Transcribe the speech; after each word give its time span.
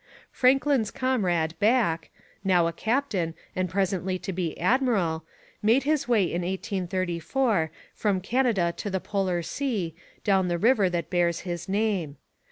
Franklin's 0.31 0.89
comrade 0.89 1.53
Back, 1.59 2.09
now 2.43 2.65
a 2.65 2.73
captain 2.73 3.35
and 3.55 3.69
presently 3.69 4.17
to 4.17 4.33
be 4.33 4.59
admiral, 4.59 5.25
made 5.61 5.83
his 5.83 6.07
way 6.07 6.23
in 6.23 6.41
1834 6.41 7.69
from 7.93 8.19
Canada 8.19 8.73
to 8.77 8.89
the 8.89 8.99
polar 8.99 9.43
sea 9.43 9.93
down 10.23 10.47
the 10.47 10.57
river 10.57 10.89
that 10.89 11.11
bears 11.11 11.41
his 11.41 11.69
name. 11.69 12.17